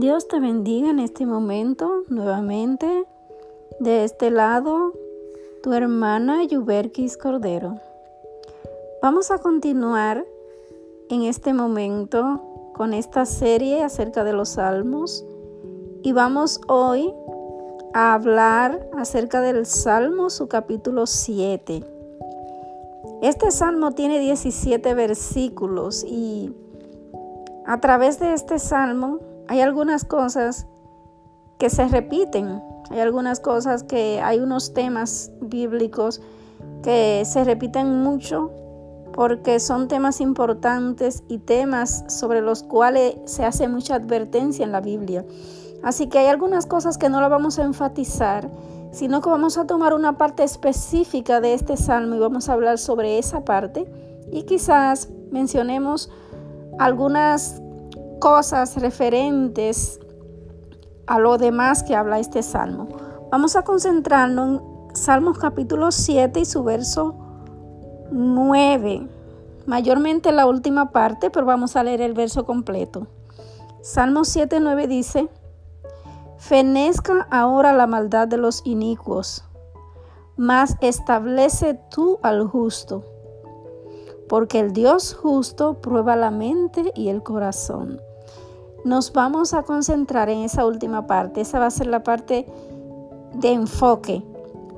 Dios 0.00 0.28
te 0.28 0.40
bendiga 0.40 0.88
en 0.88 0.98
este 0.98 1.26
momento 1.26 2.04
nuevamente. 2.08 3.04
De 3.80 4.02
este 4.04 4.30
lado, 4.30 4.94
tu 5.62 5.74
hermana 5.74 6.42
Yuberkis 6.42 7.18
Cordero. 7.18 7.78
Vamos 9.02 9.30
a 9.30 9.36
continuar 9.36 10.24
en 11.10 11.24
este 11.24 11.52
momento 11.52 12.72
con 12.74 12.94
esta 12.94 13.26
serie 13.26 13.82
acerca 13.82 14.24
de 14.24 14.32
los 14.32 14.48
salmos 14.48 15.22
y 16.02 16.12
vamos 16.12 16.62
hoy 16.66 17.12
a 17.92 18.14
hablar 18.14 18.88
acerca 18.96 19.42
del 19.42 19.66
Salmo, 19.66 20.30
su 20.30 20.48
capítulo 20.48 21.06
7. 21.06 21.84
Este 23.20 23.50
salmo 23.50 23.92
tiene 23.92 24.18
17 24.18 24.94
versículos 24.94 26.04
y 26.04 26.54
a 27.66 27.82
través 27.82 28.18
de 28.18 28.32
este 28.32 28.58
salmo 28.58 29.29
hay 29.50 29.62
algunas 29.62 30.04
cosas 30.04 30.68
que 31.58 31.70
se 31.70 31.88
repiten, 31.88 32.62
hay 32.88 33.00
algunas 33.00 33.40
cosas 33.40 33.82
que 33.82 34.20
hay 34.22 34.38
unos 34.38 34.74
temas 34.74 35.32
bíblicos 35.40 36.22
que 36.84 37.24
se 37.26 37.42
repiten 37.42 38.00
mucho 38.00 38.52
porque 39.12 39.58
son 39.58 39.88
temas 39.88 40.20
importantes 40.20 41.24
y 41.26 41.38
temas 41.38 42.04
sobre 42.06 42.42
los 42.42 42.62
cuales 42.62 43.16
se 43.24 43.44
hace 43.44 43.66
mucha 43.66 43.96
advertencia 43.96 44.64
en 44.64 44.70
la 44.70 44.80
Biblia. 44.80 45.24
Así 45.82 46.06
que 46.06 46.20
hay 46.20 46.28
algunas 46.28 46.66
cosas 46.66 46.96
que 46.96 47.08
no 47.08 47.20
la 47.20 47.26
vamos 47.26 47.58
a 47.58 47.64
enfatizar, 47.64 48.48
sino 48.92 49.20
que 49.20 49.30
vamos 49.30 49.58
a 49.58 49.66
tomar 49.66 49.94
una 49.94 50.16
parte 50.16 50.44
específica 50.44 51.40
de 51.40 51.54
este 51.54 51.76
salmo 51.76 52.14
y 52.14 52.20
vamos 52.20 52.48
a 52.48 52.52
hablar 52.52 52.78
sobre 52.78 53.18
esa 53.18 53.44
parte 53.44 53.90
y 54.30 54.44
quizás 54.44 55.08
mencionemos 55.32 56.08
algunas 56.78 57.60
cosas 58.20 58.76
referentes 58.76 59.98
a 61.06 61.18
lo 61.18 61.38
demás 61.38 61.82
que 61.82 61.96
habla 61.96 62.20
este 62.20 62.42
salmo. 62.42 62.86
Vamos 63.30 63.56
a 63.56 63.62
concentrarnos 63.62 64.60
en 64.60 64.70
Salmos 64.94 65.38
capítulo 65.38 65.90
7 65.90 66.40
y 66.40 66.44
su 66.44 66.62
verso 66.62 67.14
9. 68.10 69.08
Mayormente 69.66 70.32
la 70.32 70.46
última 70.46 70.90
parte, 70.90 71.30
pero 71.30 71.46
vamos 71.46 71.76
a 71.76 71.82
leer 71.82 72.00
el 72.00 72.12
verso 72.12 72.44
completo. 72.44 73.06
Salmo 73.82 74.24
7, 74.24 74.60
9 74.60 74.86
dice, 74.86 75.28
Fenezca 76.36 77.26
ahora 77.30 77.72
la 77.72 77.86
maldad 77.86 78.28
de 78.28 78.36
los 78.36 78.62
inicuos, 78.66 79.44
mas 80.36 80.76
establece 80.80 81.80
tú 81.90 82.18
al 82.22 82.46
justo, 82.46 83.04
porque 84.28 84.58
el 84.58 84.72
Dios 84.72 85.14
justo 85.14 85.80
prueba 85.80 86.16
la 86.16 86.30
mente 86.30 86.92
y 86.94 87.08
el 87.08 87.22
corazón. 87.22 88.00
Nos 88.84 89.12
vamos 89.12 89.52
a 89.52 89.62
concentrar 89.62 90.30
en 90.30 90.38
esa 90.38 90.64
última 90.64 91.06
parte. 91.06 91.42
Esa 91.42 91.58
va 91.58 91.66
a 91.66 91.70
ser 91.70 91.86
la 91.86 92.02
parte 92.02 92.46
de 93.34 93.52
enfoque. 93.52 94.22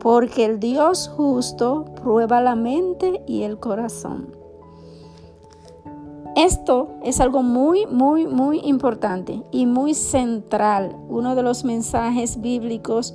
Porque 0.00 0.44
el 0.44 0.60
Dios 0.60 1.08
justo 1.16 1.84
prueba 2.02 2.40
la 2.40 2.56
mente 2.56 3.22
y 3.26 3.42
el 3.42 3.58
corazón. 3.58 4.34
Esto 6.36 6.88
es 7.04 7.20
algo 7.20 7.42
muy, 7.42 7.86
muy, 7.86 8.26
muy 8.26 8.60
importante 8.64 9.42
y 9.52 9.66
muy 9.66 9.94
central. 9.94 10.96
Uno 11.08 11.36
de 11.36 11.44
los 11.44 11.64
mensajes 11.64 12.40
bíblicos 12.40 13.14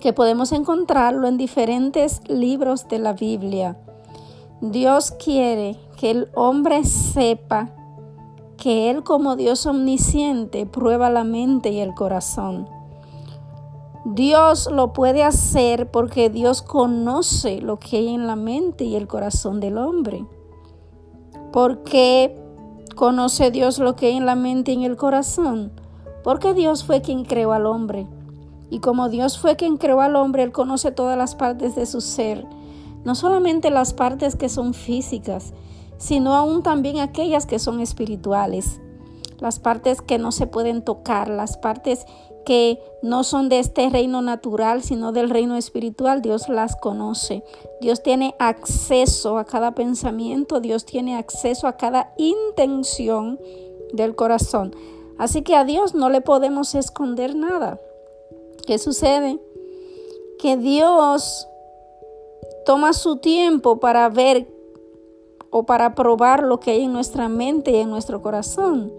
que 0.00 0.14
podemos 0.14 0.52
encontrarlo 0.52 1.28
en 1.28 1.36
diferentes 1.36 2.22
libros 2.26 2.88
de 2.88 2.98
la 2.98 3.12
Biblia. 3.12 3.76
Dios 4.62 5.10
quiere 5.12 5.78
que 5.98 6.10
el 6.10 6.28
hombre 6.34 6.84
sepa 6.84 7.70
que 8.64 8.88
Él 8.88 9.04
como 9.04 9.36
Dios 9.36 9.66
omnisciente 9.66 10.64
prueba 10.64 11.10
la 11.10 11.22
mente 11.22 11.68
y 11.68 11.80
el 11.80 11.92
corazón. 11.92 12.66
Dios 14.06 14.70
lo 14.72 14.94
puede 14.94 15.22
hacer 15.22 15.90
porque 15.90 16.30
Dios 16.30 16.62
conoce 16.62 17.60
lo 17.60 17.78
que 17.78 17.98
hay 17.98 18.14
en 18.14 18.26
la 18.26 18.36
mente 18.36 18.84
y 18.84 18.96
el 18.96 19.06
corazón 19.06 19.60
del 19.60 19.76
hombre. 19.76 20.24
Porque 21.52 22.40
conoce 22.96 23.50
Dios 23.50 23.78
lo 23.80 23.96
que 23.96 24.06
hay 24.06 24.16
en 24.16 24.24
la 24.24 24.34
mente 24.34 24.72
y 24.72 24.76
en 24.76 24.84
el 24.84 24.96
corazón. 24.96 25.70
Porque 26.22 26.54
Dios 26.54 26.84
fue 26.84 27.02
quien 27.02 27.26
creó 27.26 27.52
al 27.52 27.66
hombre. 27.66 28.06
Y 28.70 28.78
como 28.78 29.10
Dios 29.10 29.38
fue 29.38 29.56
quien 29.56 29.76
creó 29.76 30.00
al 30.00 30.16
hombre, 30.16 30.42
Él 30.42 30.52
conoce 30.52 30.90
todas 30.90 31.18
las 31.18 31.34
partes 31.34 31.74
de 31.74 31.84
su 31.84 32.00
ser. 32.00 32.46
No 33.04 33.14
solamente 33.14 33.68
las 33.68 33.92
partes 33.92 34.36
que 34.36 34.48
son 34.48 34.72
físicas, 34.72 35.52
sino 35.98 36.34
aún 36.34 36.62
también 36.62 36.98
aquellas 36.98 37.46
que 37.46 37.58
son 37.58 37.80
espirituales, 37.80 38.80
las 39.38 39.58
partes 39.58 40.00
que 40.00 40.18
no 40.18 40.32
se 40.32 40.46
pueden 40.46 40.82
tocar, 40.82 41.28
las 41.28 41.56
partes 41.56 42.06
que 42.44 42.78
no 43.02 43.24
son 43.24 43.48
de 43.48 43.58
este 43.58 43.88
reino 43.88 44.22
natural, 44.22 44.82
sino 44.82 45.12
del 45.12 45.30
reino 45.30 45.56
espiritual, 45.56 46.22
Dios 46.22 46.48
las 46.48 46.76
conoce. 46.76 47.42
Dios 47.80 48.02
tiene 48.02 48.34
acceso 48.38 49.38
a 49.38 49.44
cada 49.44 49.74
pensamiento, 49.74 50.60
Dios 50.60 50.84
tiene 50.84 51.16
acceso 51.16 51.66
a 51.66 51.76
cada 51.76 52.12
intención 52.18 53.40
del 53.92 54.14
corazón. 54.14 54.74
Así 55.18 55.42
que 55.42 55.56
a 55.56 55.64
Dios 55.64 55.94
no 55.94 56.10
le 56.10 56.20
podemos 56.20 56.74
esconder 56.74 57.34
nada. 57.34 57.80
¿Qué 58.66 58.78
sucede? 58.78 59.38
Que 60.38 60.56
Dios 60.56 61.48
toma 62.66 62.92
su 62.92 63.16
tiempo 63.16 63.78
para 63.78 64.08
ver 64.08 64.53
o 65.56 65.62
para 65.62 65.94
probar 65.94 66.42
lo 66.42 66.58
que 66.58 66.72
hay 66.72 66.82
en 66.82 66.92
nuestra 66.92 67.28
mente 67.28 67.70
y 67.70 67.76
en 67.76 67.88
nuestro 67.88 68.20
corazón. 68.20 68.92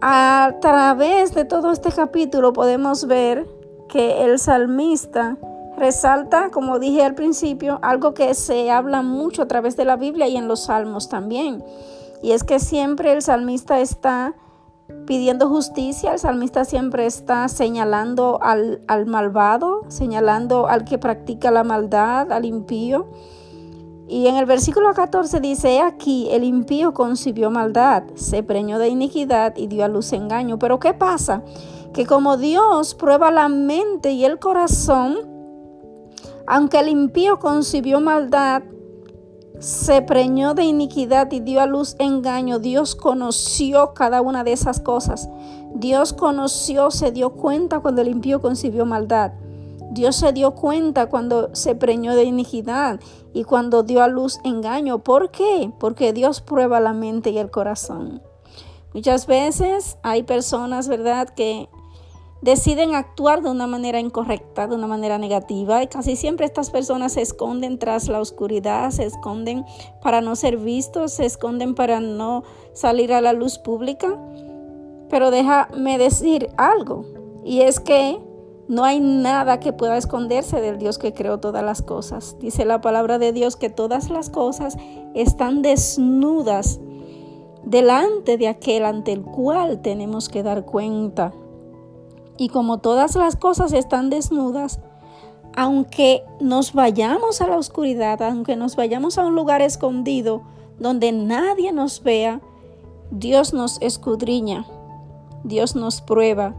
A 0.00 0.56
través 0.60 1.36
de 1.36 1.44
todo 1.44 1.70
este 1.70 1.92
capítulo 1.92 2.52
podemos 2.52 3.06
ver 3.06 3.48
que 3.88 4.24
el 4.24 4.40
salmista 4.40 5.38
resalta, 5.76 6.50
como 6.50 6.80
dije 6.80 7.04
al 7.04 7.14
principio, 7.14 7.78
algo 7.80 8.12
que 8.12 8.34
se 8.34 8.72
habla 8.72 9.02
mucho 9.02 9.42
a 9.42 9.46
través 9.46 9.76
de 9.76 9.84
la 9.84 9.94
Biblia 9.94 10.26
y 10.26 10.36
en 10.36 10.48
los 10.48 10.64
salmos 10.64 11.08
también. 11.08 11.64
Y 12.20 12.32
es 12.32 12.42
que 12.42 12.58
siempre 12.58 13.12
el 13.12 13.22
salmista 13.22 13.78
está 13.78 14.34
pidiendo 15.06 15.48
justicia, 15.48 16.14
el 16.14 16.18
salmista 16.18 16.64
siempre 16.64 17.06
está 17.06 17.46
señalando 17.46 18.40
al, 18.42 18.82
al 18.88 19.06
malvado, 19.06 19.82
señalando 19.86 20.66
al 20.66 20.84
que 20.84 20.98
practica 20.98 21.52
la 21.52 21.62
maldad, 21.62 22.32
al 22.32 22.44
impío. 22.44 23.06
Y 24.08 24.26
en 24.26 24.36
el 24.36 24.46
versículo 24.46 24.94
14 24.94 25.38
dice, 25.40 25.80
aquí 25.80 26.28
el 26.30 26.42
impío 26.42 26.94
concibió 26.94 27.50
maldad, 27.50 28.04
se 28.14 28.42
preñó 28.42 28.78
de 28.78 28.88
iniquidad 28.88 29.54
y 29.56 29.66
dio 29.66 29.84
a 29.84 29.88
luz 29.88 30.14
engaño. 30.14 30.58
Pero 30.58 30.78
¿qué 30.80 30.94
pasa? 30.94 31.42
Que 31.92 32.06
como 32.06 32.38
Dios 32.38 32.94
prueba 32.94 33.30
la 33.30 33.48
mente 33.48 34.12
y 34.12 34.24
el 34.24 34.38
corazón, 34.38 35.18
aunque 36.46 36.80
el 36.80 36.88
impío 36.88 37.38
concibió 37.38 38.00
maldad, 38.00 38.62
se 39.58 40.00
preñó 40.00 40.54
de 40.54 40.64
iniquidad 40.64 41.30
y 41.32 41.40
dio 41.40 41.60
a 41.60 41.66
luz 41.66 41.94
engaño, 41.98 42.60
Dios 42.60 42.94
conoció 42.94 43.92
cada 43.92 44.22
una 44.22 44.42
de 44.42 44.52
esas 44.52 44.80
cosas. 44.80 45.28
Dios 45.74 46.14
conoció, 46.14 46.90
se 46.90 47.12
dio 47.12 47.30
cuenta 47.30 47.80
cuando 47.80 48.00
el 48.00 48.08
impío 48.08 48.40
concibió 48.40 48.86
maldad. 48.86 49.32
Dios 49.90 50.16
se 50.16 50.32
dio 50.32 50.54
cuenta 50.54 51.08
cuando 51.08 51.54
se 51.54 51.74
preñó 51.74 52.14
de 52.14 52.24
iniquidad 52.24 53.00
y 53.32 53.44
cuando 53.44 53.82
dio 53.82 54.02
a 54.02 54.08
luz 54.08 54.38
engaño. 54.44 54.98
¿Por 54.98 55.30
qué? 55.30 55.72
Porque 55.78 56.12
Dios 56.12 56.40
prueba 56.40 56.80
la 56.80 56.92
mente 56.92 57.30
y 57.30 57.38
el 57.38 57.50
corazón. 57.50 58.22
Muchas 58.94 59.26
veces 59.26 59.98
hay 60.02 60.22
personas, 60.22 60.88
¿verdad?, 60.88 61.28
que 61.28 61.68
deciden 62.40 62.94
actuar 62.94 63.42
de 63.42 63.50
una 63.50 63.66
manera 63.66 63.98
incorrecta, 63.98 64.66
de 64.66 64.74
una 64.76 64.86
manera 64.86 65.18
negativa, 65.18 65.82
y 65.82 65.88
casi 65.88 66.16
siempre 66.16 66.46
estas 66.46 66.70
personas 66.70 67.14
se 67.14 67.22
esconden 67.22 67.78
tras 67.78 68.08
la 68.08 68.20
oscuridad, 68.20 68.90
se 68.90 69.04
esconden 69.04 69.64
para 70.02 70.20
no 70.20 70.36
ser 70.36 70.56
vistos, 70.56 71.14
se 71.14 71.26
esconden 71.26 71.74
para 71.74 72.00
no 72.00 72.44
salir 72.74 73.12
a 73.12 73.20
la 73.20 73.32
luz 73.32 73.58
pública. 73.58 74.16
Pero 75.10 75.30
déjame 75.30 75.98
decir 75.98 76.48
algo, 76.56 77.04
y 77.44 77.62
es 77.62 77.80
que 77.80 78.20
no 78.68 78.84
hay 78.84 79.00
nada 79.00 79.60
que 79.60 79.72
pueda 79.72 79.96
esconderse 79.96 80.60
del 80.60 80.78
Dios 80.78 80.98
que 80.98 81.14
creó 81.14 81.40
todas 81.40 81.64
las 81.64 81.80
cosas. 81.80 82.36
Dice 82.38 82.66
la 82.66 82.82
palabra 82.82 83.18
de 83.18 83.32
Dios 83.32 83.56
que 83.56 83.70
todas 83.70 84.10
las 84.10 84.28
cosas 84.28 84.76
están 85.14 85.62
desnudas 85.62 86.78
delante 87.64 88.36
de 88.36 88.46
aquel 88.46 88.84
ante 88.84 89.12
el 89.12 89.22
cual 89.22 89.80
tenemos 89.80 90.28
que 90.28 90.42
dar 90.42 90.66
cuenta. 90.66 91.32
Y 92.36 92.50
como 92.50 92.78
todas 92.78 93.16
las 93.16 93.36
cosas 93.36 93.72
están 93.72 94.10
desnudas, 94.10 94.80
aunque 95.56 96.22
nos 96.38 96.74
vayamos 96.74 97.40
a 97.40 97.48
la 97.48 97.56
oscuridad, 97.56 98.22
aunque 98.22 98.54
nos 98.54 98.76
vayamos 98.76 99.16
a 99.16 99.24
un 99.24 99.34
lugar 99.34 99.62
escondido 99.62 100.42
donde 100.78 101.10
nadie 101.10 101.72
nos 101.72 102.02
vea, 102.02 102.42
Dios 103.10 103.54
nos 103.54 103.80
escudriña, 103.80 104.66
Dios 105.42 105.74
nos 105.74 106.02
prueba 106.02 106.54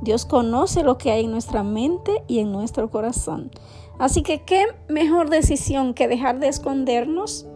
Dios 0.00 0.26
conoce 0.26 0.82
lo 0.82 0.98
que 0.98 1.10
hay 1.10 1.24
en 1.24 1.32
nuestra 1.32 1.62
mente 1.62 2.22
y 2.26 2.38
en 2.38 2.52
nuestro 2.52 2.90
corazón. 2.90 3.50
Así 3.98 4.22
que 4.22 4.42
qué 4.42 4.64
mejor 4.88 5.28
decisión 5.28 5.92
que 5.92 6.06
dejar 6.06 6.38
de 6.38 6.48
escondernos, 6.48 7.46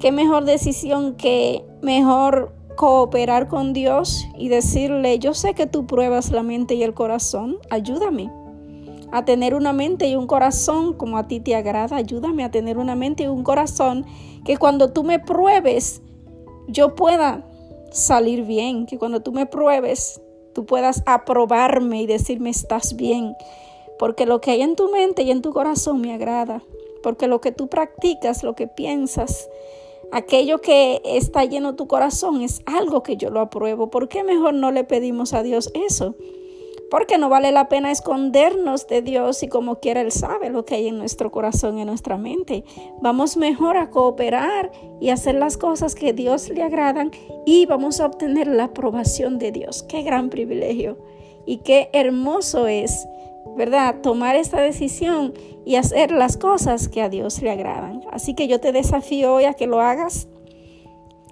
qué 0.00 0.10
mejor 0.10 0.44
decisión 0.44 1.14
que 1.14 1.64
mejor 1.80 2.54
cooperar 2.76 3.46
con 3.46 3.72
Dios 3.72 4.26
y 4.36 4.48
decirle, 4.48 5.18
yo 5.20 5.32
sé 5.32 5.54
que 5.54 5.66
tú 5.66 5.86
pruebas 5.86 6.32
la 6.32 6.42
mente 6.42 6.74
y 6.74 6.82
el 6.82 6.92
corazón, 6.92 7.58
ayúdame 7.70 8.30
a 9.12 9.24
tener 9.24 9.54
una 9.54 9.72
mente 9.72 10.08
y 10.08 10.16
un 10.16 10.26
corazón 10.26 10.94
como 10.94 11.18
a 11.18 11.28
ti 11.28 11.38
te 11.38 11.54
agrada, 11.54 11.96
ayúdame 11.96 12.42
a 12.42 12.50
tener 12.50 12.78
una 12.78 12.96
mente 12.96 13.22
y 13.22 13.26
un 13.28 13.44
corazón 13.44 14.04
que 14.44 14.56
cuando 14.56 14.92
tú 14.92 15.04
me 15.04 15.20
pruebes, 15.20 16.02
yo 16.66 16.96
pueda 16.96 17.46
salir 17.92 18.44
bien, 18.44 18.86
que 18.86 18.98
cuando 18.98 19.20
tú 19.20 19.30
me 19.30 19.46
pruebes, 19.46 20.20
tú 20.54 20.64
puedas 20.64 21.02
aprobarme 21.06 22.02
y 22.02 22.06
decirme 22.06 22.50
estás 22.50 22.96
bien, 22.96 23.36
porque 23.98 24.26
lo 24.26 24.40
que 24.40 24.52
hay 24.52 24.62
en 24.62 24.76
tu 24.76 24.88
mente 24.90 25.22
y 25.22 25.30
en 25.30 25.42
tu 25.42 25.52
corazón 25.52 26.00
me 26.00 26.14
agrada, 26.14 26.62
porque 27.02 27.26
lo 27.26 27.40
que 27.40 27.52
tú 27.52 27.68
practicas, 27.68 28.42
lo 28.42 28.54
que 28.54 28.66
piensas, 28.66 29.48
aquello 30.12 30.60
que 30.60 31.02
está 31.04 31.44
lleno 31.44 31.74
tu 31.74 31.86
corazón 31.86 32.40
es 32.42 32.62
algo 32.66 33.02
que 33.02 33.16
yo 33.16 33.30
lo 33.30 33.40
apruebo. 33.40 33.90
¿Por 33.90 34.08
qué 34.08 34.22
mejor 34.22 34.54
no 34.54 34.70
le 34.70 34.84
pedimos 34.84 35.34
a 35.34 35.42
Dios 35.42 35.70
eso? 35.74 36.14
Porque 36.90 37.18
no 37.18 37.28
vale 37.28 37.50
la 37.50 37.68
pena 37.68 37.90
escondernos 37.90 38.86
de 38.86 39.02
Dios 39.02 39.42
y 39.42 39.48
como 39.48 39.80
quiera 39.80 40.00
Él 40.00 40.12
sabe 40.12 40.50
lo 40.50 40.64
que 40.64 40.76
hay 40.76 40.88
en 40.88 40.98
nuestro 40.98 41.30
corazón 41.30 41.78
y 41.78 41.82
en 41.82 41.88
nuestra 41.88 42.16
mente. 42.16 42.64
Vamos 43.00 43.36
mejor 43.36 43.76
a 43.76 43.90
cooperar 43.90 44.70
y 45.00 45.10
hacer 45.10 45.34
las 45.34 45.56
cosas 45.56 45.94
que 45.94 46.12
Dios 46.12 46.50
le 46.50 46.62
agradan 46.62 47.10
y 47.46 47.66
vamos 47.66 48.00
a 48.00 48.06
obtener 48.06 48.46
la 48.46 48.64
aprobación 48.64 49.38
de 49.38 49.50
Dios. 49.50 49.82
Qué 49.82 50.02
gran 50.02 50.30
privilegio 50.30 50.98
y 51.46 51.58
qué 51.58 51.90
hermoso 51.92 52.66
es 52.66 53.06
¿verdad? 53.56 54.00
Tomar 54.02 54.36
esta 54.36 54.60
decisión 54.60 55.34
y 55.64 55.76
hacer 55.76 56.10
las 56.10 56.36
cosas 56.36 56.88
que 56.88 57.02
a 57.02 57.08
Dios 57.08 57.40
le 57.42 57.50
agradan. 57.50 58.02
Así 58.10 58.34
que 58.34 58.48
yo 58.48 58.60
te 58.60 58.72
desafío 58.72 59.34
hoy 59.34 59.44
a 59.44 59.54
que 59.54 59.66
lo 59.66 59.80
hagas. 59.80 60.28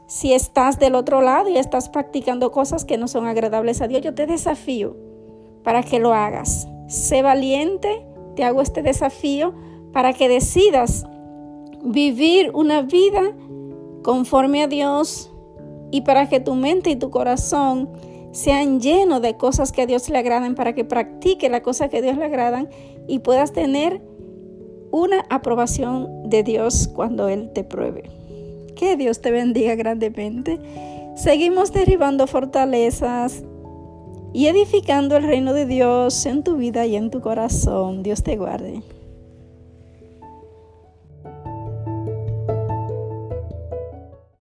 Si 0.07 0.33
estás 0.33 0.79
del 0.79 0.95
otro 0.95 1.23
lado 1.23 1.49
y 1.49 1.57
estás 1.57 1.89
practicando 1.89 2.53
cosas 2.53 2.85
que 2.85 2.99
no 2.99 3.09
son 3.09 3.27
agradables 3.27 3.81
a 3.81 3.89
Dios, 3.89 4.03
yo 4.03 4.15
te 4.15 4.27
desafío 4.27 4.97
para 5.63 5.83
que 5.83 5.99
lo 5.99 6.13
hagas. 6.13 6.69
Sé 6.89 7.23
valiente, 7.23 8.05
te 8.37 8.45
hago 8.45 8.63
este 8.63 8.83
desafío 8.83 9.55
para 9.93 10.13
que 10.13 10.29
decidas 10.29 11.07
vivir 11.85 12.51
una 12.55 12.83
vida 12.83 13.33
conforme 14.03 14.63
a 14.63 14.69
Dios 14.69 15.33
y 15.91 16.03
para 16.03 16.29
que 16.29 16.41
tu 16.41 16.55
mente 16.55 16.91
y 16.91 16.97
tu 16.97 17.11
corazón 17.11 17.91
sean 18.33 18.81
llenos 18.81 19.21
de 19.21 19.37
cosas 19.37 19.73
que 19.73 19.83
a 19.83 19.87
Dios 19.87 20.09
le 20.09 20.19
agradan 20.19 20.55
para 20.55 20.75
que 20.75 20.85
practique 20.85 21.51
la 21.51 21.63
cosa 21.63 21.89
que 21.89 21.99
a 21.99 22.03
Dios 22.03 22.17
le 22.17 22.25
agradan 22.25 22.69
y 23.07 23.19
puedas 23.19 23.53
tener 23.53 24.01
una 24.91 25.25
aprobación 25.31 26.29
de 26.29 26.43
Dios 26.43 26.89
cuando 26.95 27.29
Él 27.29 27.51
te 27.53 27.63
pruebe. 27.63 28.05
Que 28.75 28.97
Dios 28.97 29.21
te 29.21 29.31
bendiga 29.31 29.75
grandemente. 29.75 30.59
Seguimos 31.15 31.73
derribando 31.73 32.27
fortalezas 32.27 33.43
y 34.33 34.47
edificando 34.47 35.17
el 35.17 35.25
reino 35.25 35.53
de 35.53 35.67
Dios 35.67 36.27
en 36.27 36.43
tu 36.43 36.57
vida 36.57 36.87
y 36.87 36.97
en 36.97 37.11
tu 37.11 37.21
corazón. 37.21 38.03
Dios 38.03 38.23
te 38.23 38.37
guarde. 38.37 38.83